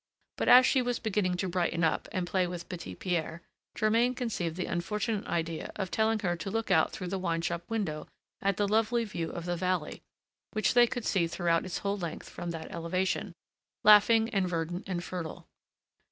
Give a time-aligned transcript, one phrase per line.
[0.37, 3.43] But as she was beginning to brighten up and play with Petit Pierre,
[3.75, 7.69] Germain conceived the unfortunate idea of telling her to look out through the wine shop
[7.69, 8.07] window
[8.41, 10.01] at the lovely view of the valley,
[10.53, 13.33] which they could see throughout its whole length from that elevation,
[13.83, 15.45] laughing and verdant and fertile.